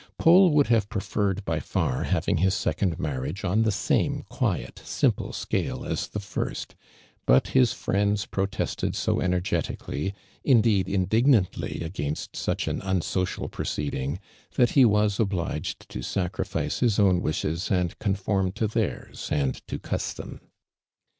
[0.17, 4.79] Paul would have jiroferii d liy fur having liis second marriage on the same <nii('t,
[4.83, 6.71] simple scale as thelir ^i,
[7.27, 14.19] but his friends pro tested so energetically, indoeil indignantly against such an unsocial proceeding,
[14.55, 19.77] that h»f was obliged to sdcriKce his own wishes and conform to theirs an<l to
[19.77, 20.41] custom.